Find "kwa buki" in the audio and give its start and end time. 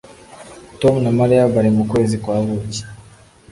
2.23-2.81